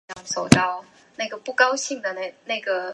[0.15, 0.49] 古座川
[0.81, 0.85] 町
[1.29, 2.71] 是和歌山县的一町。